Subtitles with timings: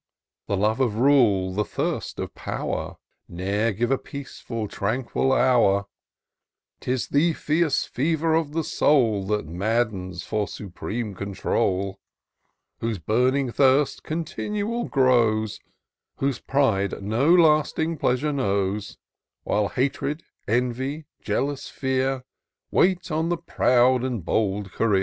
[0.47, 2.95] The love of rule, the thirst of pow'r.
[3.29, 5.85] Ne'er give a peaceful, tranquil hour;
[6.79, 11.99] 'Tis the fierce fever of the soul That maddens for supreme control;
[12.79, 15.59] Whose burning thirst continual grows;
[16.15, 18.97] Whose pride no lasting pleasure knows;
[19.43, 22.23] While Hatred, Envy, jealous Fear,
[22.71, 24.99] Wait on the proud and bold career.